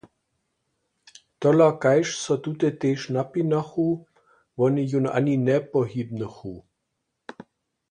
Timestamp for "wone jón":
4.59-5.05